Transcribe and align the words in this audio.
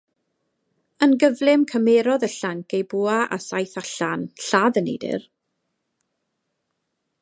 Yn 1.07 1.11
gyflym 1.23 1.65
cymerodd 1.73 2.25
y 2.29 2.31
llanc 2.37 2.75
ei 2.79 2.87
bwa 2.95 3.19
a 3.39 3.41
saeth 3.49 3.79
allan 3.85 4.27
lladd 4.49 4.83
y 4.83 4.87
neidr. 4.89 5.31